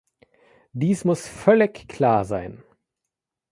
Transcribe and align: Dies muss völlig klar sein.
Dies 0.73 1.05
muss 1.05 1.27
völlig 1.27 1.87
klar 1.87 2.25
sein. 2.25 2.63